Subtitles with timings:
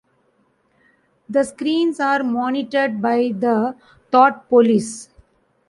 [1.29, 3.75] The screens are monitored by the
[4.09, 5.09] Thought Police.